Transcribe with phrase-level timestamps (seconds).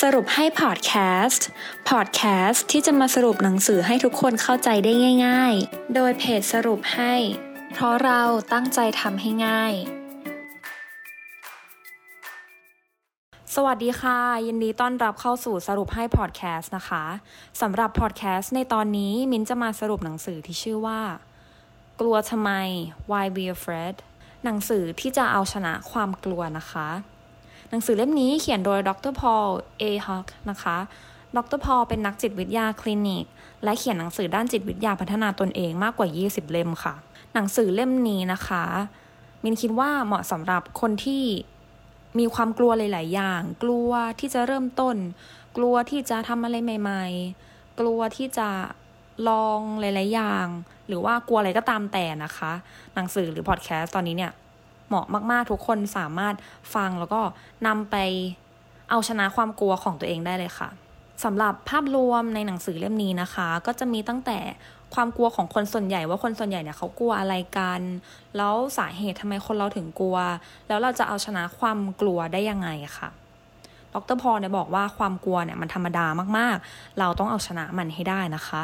[0.00, 0.92] สรุปให้พอดแค
[1.26, 1.46] สต์
[1.90, 4.92] พอดแคสต์ที่จะมาสรุปหนังสือให้ทุกคนเข้าใจได้
[5.26, 7.14] ง่าย ๆ โดยเพจสรุปให้
[7.72, 8.22] เพราะเรา
[8.52, 9.72] ตั้งใจทำให้ง่าย
[13.54, 17.04] สวัสดีค่ะ ยินดีต้อนรับเข้าสู่สรุปให้พอดแคสต์นะคะ
[17.60, 21.00] สำหรับพอดแคสต์ในตอนนี้มิ้นจะมาสรุปหนังสือที่ชื่อว่า
[22.00, 22.50] กลัวทำไม
[23.10, 23.96] Why Be Afraid
[24.44, 26.88] หนังสือที่จะเอาชนะความกลัวนะคะ
[27.70, 29.46] หนังสือเล่มนี้เขียนโดยดรพอล
[29.78, 30.76] เอฮอกนะคะ
[31.36, 33.24] ดรพอลเป็นนักจิตวิทยาคลินิก
[33.64, 36.94] และเขียนหนังสือด้านจิตวิทยาพัฒนาตนเองมากกว่า 20 เล่มค่ะ
[37.34, 38.64] หนังสือเล่มนี้นะคะ
[39.42, 41.24] มินคิดว่าเหมาะสำหรับคนที่
[42.18, 43.90] มีความกลัวหลาย ๆ อย่าง กลัว
[44.20, 44.96] ที่จะเริ่มต้น
[45.56, 47.04] กลัวที่จะทำอะไรใหม่
[47.42, 48.48] ๆ กลัวที่จะ
[49.28, 50.46] ลองหลาย ๆ อย่าง
[50.88, 52.52] หรือว่ากลัวอะไรก็ตามแต่นะคะ
[52.94, 54.32] หนังสือหรือพอดแคสต์ตอนนี้เนี่ย
[54.88, 56.34] เหมาะมากๆ ทุกคนสามารถ
[56.74, 57.20] ฟังแล้วก็
[57.66, 57.96] นำไป
[58.90, 60.68] เอาชนะความกลัวของตัวเองได้เลยค่ะ
[61.24, 64.38] สำหรับภาพรวมในหนังสือเล่มนี้นะคะ ก็จะมีตั้งแต่
[64.94, 67.80] ความกลัวของคนส่วนใหญ่ว่าคนส่วนใหญ่เนี่ยเขากลัวอะไรกัน
[68.36, 70.16] แล้วสาเหตุทำไมคนเราถึงกลัว
[70.68, 73.08] แล้วเราจะเอาชนะความกลัวได้ยังไงค่ะ
[73.94, 76.06] ดรพอเนี่ยบอกว่าความกลัวเนี่ยมันธรรมดา
[76.38, 78.62] มากๆ เราต้องเอาชนะมันให้ได้นะคะ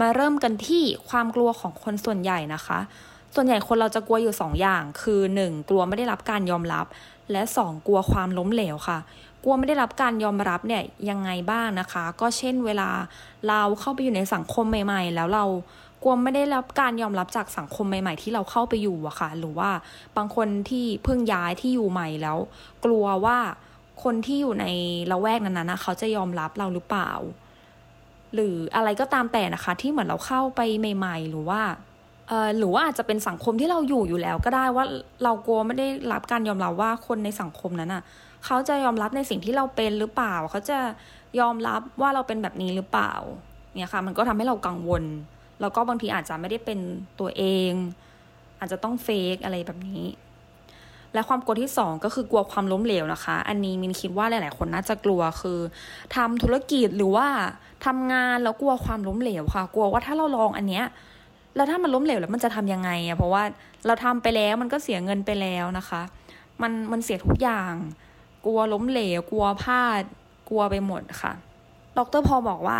[0.00, 2.78] มาเริ่มกันที่ความกลัวของคนส่วนใหญ่นะคะ
[3.34, 5.68] ส่วนใหญ่คนเราจะกลัวอยู่2ออย่าง คือ 1.
[5.68, 6.86] กลัวไม่ได้รับการยอมรับ
[7.32, 7.86] และ 2.
[7.86, 8.98] กลัวความล้มเหลวค่ะ
[9.44, 12.90] กลัวไม่ได้รับการยอมรับเนี่ยยังไงบ้างนะคะ ก็เช่นเวลา
[13.48, 15.44] เราเข้าไปอยู่ในสังคมใหม่ ๆ แล้วเรา
[16.02, 19.70] กลัวไม่ได้รับการยอมรับจากสังคมใหม่ ๆ ที่เราเข้าไปอยู่อะค่ะ หรือว่า
[20.16, 22.38] บางคนที่เพิ่งย้ายที่อยู่ใหม่แล้ว
[22.84, 23.38] กลัวว่า
[24.04, 24.66] คนที่อยู่ใน
[25.10, 27.10] ละแวกนั้นนะเขาจะยอมรับเราหรือเปล่า
[28.34, 30.60] หรืออะไรก็ตามแต่นะคะ ที่เหมือนเราเข้าไป
[30.96, 31.60] ใหม่ ๆ หรือว่า
[32.58, 34.84] หรือว่าอาจจะเป็นสังคมที่เราอยู่อยู่แล้วก็ได้ว่า
[35.24, 38.02] เรากลัวไม่ได้รับการยอมรับว่าคนในสังคมนั้นอะ
[38.44, 40.78] เขาจะยอมรับในสิ่งที่เราเป็นหรือเปล่า เขาจะ
[41.40, 43.12] ยอมรับว่าเราเป็นแบบนี้หรือเปล่า
[43.78, 45.04] เนี่ยค่ะ มันก็ทำให้เรากังวล
[45.60, 46.78] แล้วก็บางทีอาจจะไม่ได้เป็น
[47.20, 47.72] ตัวเอง
[48.58, 50.04] อาจจะต้องเฟกอะไรแบบนี้
[51.14, 55.58] และความกลัวที่สองก็คือกลัวความล้มเหลวนะคะ อันนี้มินคิดว่าหลาย ๆ คนน่าจะกลัวคือ
[56.16, 57.26] ทำธุรกิจหรือว่า
[57.86, 60.84] ทำงานแล้วกลัวความล้มเหลวค่ะ กลัวว่าถ้าเราลองอันเนี้ย
[61.56, 63.42] แล้วถ้ามันล้มเหลวแล้วมันจะทำยังไงอะเพราะว่า
[63.86, 66.02] เราทำไปแล้วมันก็เสียเงินไปแล้วนะคะ
[66.62, 67.72] มันมันเสียทุกอย่าง
[68.44, 70.02] กลัวล้มเหลว กลัวพลาด
[70.48, 71.32] กลัวไปหมดค่ะ
[71.96, 72.78] ดรพอบอกว่า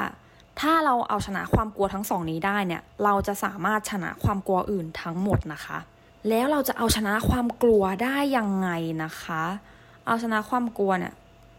[0.61, 5.79] ถ้าเราเอาชนะความกลัวทั้งสองนี้ได้เนี่ย เราจะสามารถชนะความกลัวอื่นทั้งหมดนะคะ
[6.29, 8.69] แล้วเราจะเอาชนะความกลัวได้ยังไง
[9.05, 9.43] นะคะ
[10.07, 11.13] เอาชนะความกลัวเนี่ย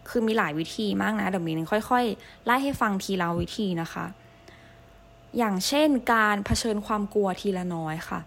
[0.09, 4.05] คือมีหลายวิธีมากนะเดี๋ยวมีนค่อยๆไล่ให้ฟังทีละวิธีนะคะ
[5.37, 8.19] อย่างเช่นการเผชิญความกลัวทีละน้อยค่ะ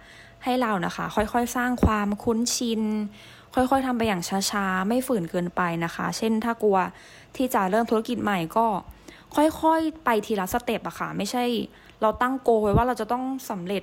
[0.45, 2.83] ให้เรานะคะ ค่อยๆ สร้างความคุ้นชิน
[3.55, 6.79] ค่อยๆทำไปอย่างช้าๆ ไม่ฝืนเกินไปนะคะ เช่นถ้ากลัว
[7.37, 8.67] ที่จะเริ่มธุรกิจใหม่ก็
[9.37, 11.45] ค่อยๆ ไปทีละสเต็ปอะค่ะ ไม่ใช่
[12.03, 13.83] เราตั้งโกไว้ว่าเราจะต้องสำเร็จ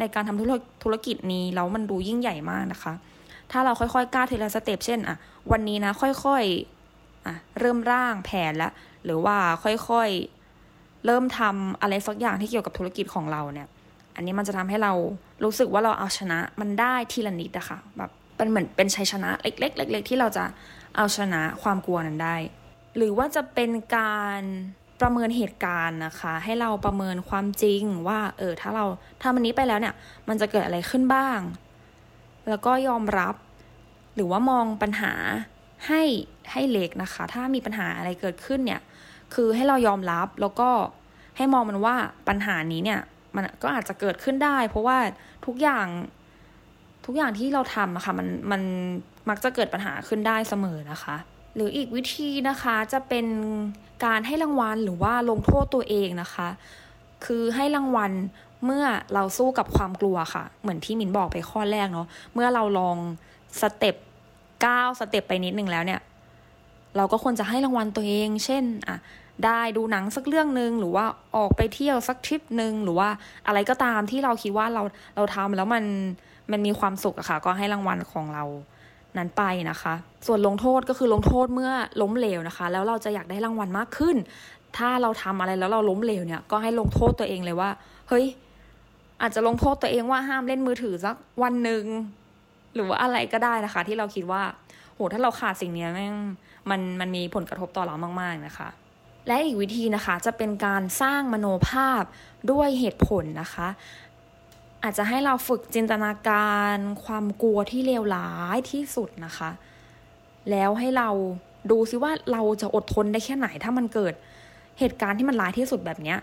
[0.00, 0.40] ในการทำ
[0.82, 2.92] ธุรกิจนี้แล้วมันดูยิ่งใหญ่มากนะคะ
[3.50, 5.16] ถ้าเราค่อยๆกล้าทีละสเต็ปเช่นอะ
[5.52, 8.72] วันนี้นะค่อยๆอะเริ่มร่างแผนล้ว
[9.04, 10.43] หรือว่าค่อยๆ
[11.06, 13.68] เริ่มทำอะไรสักอย่างที่เกี่ยวกับธุรกิจของเราเนี่ย
[14.16, 14.92] อันนี้มันจะทำให้เรา
[15.44, 20.44] รู้สึกว่าเราเอาชนะมันได้ทีละนิดอะค่ะแบบเป็นเหมือนเป็นชัยชนะเล็กๆเล็กๆที่เราจะ
[20.96, 22.36] เอาชนะความกลัวนั้นได้
[22.96, 24.40] หรือว่าจะเป็นการ
[25.00, 28.84] ประเมินเหตุการณ์นะคะ ให้เราประเมินความจริงว่า เออถ้าเรา
[29.22, 29.94] ทำอันนี้ไปแล้วเนี่ย
[30.28, 31.38] มันจะเกิดอะไรขึ้นบ้าง
[32.48, 33.34] แล้วก็ยอมรับ
[34.14, 35.12] หรือว่ามองปัญหา
[35.86, 36.02] ให้
[36.52, 38.80] ให้เล็กนะคะ ถ้ามีปัญหาอะไรเกิดขึ้นเนี่ย
[39.34, 40.68] คือให้เรายอมรับแล้วก็
[41.36, 41.94] ให้มองมันว่า
[42.28, 43.00] ปัญหานี้เนี่ย
[43.34, 44.98] มันก็อาจจะเกิดขึ้นได้ เพราะว่า
[45.46, 45.86] ทุกอย่าง
[47.06, 48.62] ทุกอย่างที่เราทำอะค่ะมันมัน
[49.28, 51.16] มักจะเกิดปัญหาขึ้นได้เสมอนะคะ
[51.54, 53.26] หรืออีกวิธีนะคะจะเป็น
[54.04, 56.48] การให้รางวัลหรือว่าลงโทษตัวเองนะคะ
[57.24, 58.12] คือให้รางวัล
[58.64, 58.84] เมื่อ
[59.14, 62.96] เราสู้กับความกลัวค่ะ เหมือนที่มินบอกไปข้อแรกเนาะเมื่อเราลอง
[63.60, 63.96] สเต็ป
[64.66, 66.00] ก้าวสเต็ปไปนิดนึงแล้วเนี่ย
[66.96, 68.98] เราก็ควรจะให้รางวัลตัวเอง เช่นอะ
[69.44, 71.04] ได้ดูหนังสักเรื่องหนึ่งหรือว่า
[71.36, 73.08] ออกไปเที่ยวสักทริปหนึ่งหรือว่า
[73.46, 74.82] อะไรก็ตามที่เราคิดว่าเรา
[75.16, 75.84] เราทำแล้วมัน
[76.50, 78.44] มันมีความสุขอะค่ะ ก็ให้รางวัลของเรา
[79.16, 79.94] นั้นไปนะคะ
[80.26, 84.16] ส่วนลงโทษก็คือลงโทษเมื่อล้มเหลวนะคะ แล้วเราจะอยากได้รางวัลมากขึ้น
[84.76, 87.70] ถ้าเราทำอะไรแล้วเราล้มเหลวเนี่ย ก็ให้ลงโทษตัวเองเลยว่า
[88.08, 88.26] เฮ้ย
[89.22, 91.84] อาจจะลงโทษตัวเองว่าห้ามเล่นมือถือสักวันหนึ่ง
[92.74, 94.42] หรือว่าอะไรก็ได้นะคะ ที่เราคิดว่า
[94.94, 96.14] โหถ้าเราขาดสิ่งนี้แม่ง
[96.70, 98.68] มันมันมีผลกระทบต่อเรามากๆนะคะ
[99.26, 102.02] และอีกวิธีนะคะจะเป็นการสร้างมโนภาพ
[102.50, 103.68] ด้วยเหตุผลนะคะ
[104.82, 109.50] อาจจะให้เราฝึกจินตนาการความกลัวที่เลวร้ายที่สุดนะคะ
[110.50, 111.08] แล้วให้เรา
[111.70, 114.14] ดูซิว่าเราจะอดทนได้แค่ไหนถ้ามันเกิด
[114.78, 116.18] เหตุการณ์ที่มันร้ายที่สุดแบบเนี้ย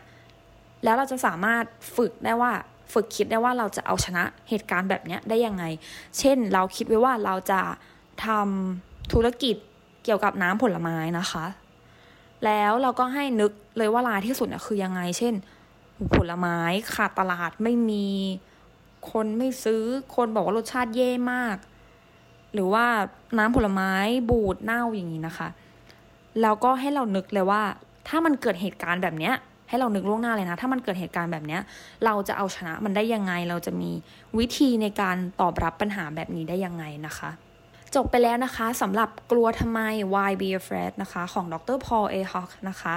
[0.83, 1.63] แล้วเราจะสามารถ
[1.95, 2.51] ฝึกได้ว่า
[2.94, 5.63] ฝึกคิดได้ว่าเราจะเอาชนะเหตุการณ์แบบเนี้ยได้ยังไง
[6.19, 7.59] เช่น เราคิดไว้ว่าเราจะ
[8.25, 9.55] ทำธุรกิจ
[10.03, 11.45] เกี่ยวกับน้ำผลไม้นะคะ
[12.45, 15.33] แล้วเราก็ให้นึกเลยว่ารายที่สุดน่ะคือยังไง เช่น
[16.15, 16.57] ผลไม้
[16.95, 18.07] ขาดตลาดไม่มี
[19.11, 19.83] คนไม่ซื้อ
[20.15, 21.57] คนบอกว่ารสชาติเย่มาก
[22.53, 22.85] หรือว่า
[23.37, 23.91] น้ำผลไม้
[24.29, 25.47] บูดเน่าอย่างนี้นะคะ
[26.41, 27.61] แล้วก็ให้เรานึกเลยว่า
[28.07, 29.35] ถ้ามันเกิดเหตุการณ์แบบเนี้ย
[29.69, 31.61] ให้เรานึกล่วงหน้าเลยนะ ถ้ามันเกิดเหตุการณ์แบบเนี้ย
[32.05, 33.91] เราจะเอาชนะมันได้ยังไง เราจะมี
[34.37, 37.29] วิธีในการตอบรับปัญหาแบบนี้ได้ยังไงนะคะ
[37.95, 39.79] จบไปแล้วนะคะสำหรับกลัวทำไม
[40.13, 42.15] Why Be Afraid นะคะของดร Paul A.
[42.31, 42.95] Hock นะคะ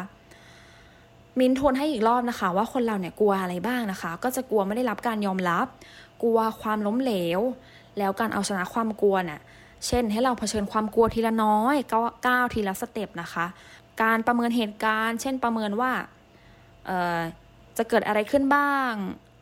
[1.39, 5.67] มินทวนให้อีกรอบนะคะ ว่าคนเราเนี่ยกลัวอะไรบ้างนะคะ ก็จะกลัวไม่ได้รับการยอมรับ
[6.23, 7.41] กลัวความล้มเหลว
[7.99, 9.41] แล้วการเอาชนะความกลัวเนี่ย
[9.87, 13.47] เช่น ให้เราเผชิญความกลัวทีละน้อยก็ก้าวทีละสเต็ปนะคะ
[14.03, 15.93] การประเมินเหตุการณ์ เช่นประเมินว่า
[17.77, 18.93] จะเกิดอะไรขึ้นบ้าง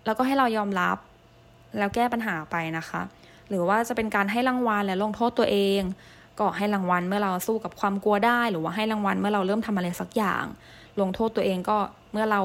[0.07, 0.99] แล้วก็ให้เรายอมรับ
[1.79, 3.03] แล้วแก้ปัญหาไปนะคะ
[3.49, 5.81] หรือว่าจะเป็นการให้รางวัลและลงโทษตัวเอง
[6.39, 10.45] ก็ให้รางวัลเมื่อเราสู้กับความกลัวได้ หรือว่าให้รางวัลเมื่อเราเริ่มทำอะไรสักอย่าง
[11.01, 11.79] ลงโทษตัวเองก็
[12.13, 12.41] เมื่อเรา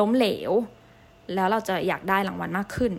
[0.00, 0.52] ล้มเหลว
[1.34, 2.92] แล้วเราจะอยากได้รางวัลมากขึ้น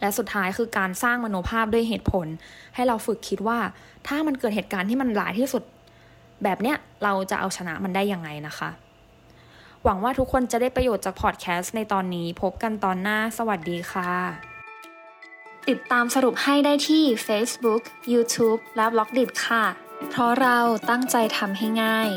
[0.00, 2.26] และสุดท้ายคือการสร้างมโนภาพด้วยเหตุผล
[2.74, 3.58] ให้เราฝึกคิดว่า
[4.06, 5.62] ถ้ามันเกิดเหตุการณ์ที่มันร้ายที่สุด
[6.44, 8.70] แบบเนี้ยเราจะเอาชนะมันได้ยังไงนะคะ
[9.84, 14.49] หวังว่าทุกคนจะได้ประโยชน์จากพอดแคสต์ในตอนนี้ พบกันตอนหน้า สวัสดีค่ะ
[15.68, 19.64] ติดตามสรุปให้ได้ที่ Facebook, YouTube และ b ล็อกดิค่ะ
[20.10, 20.58] เพราะเรา
[20.90, 22.10] ตั้งใจทำให้ง่าย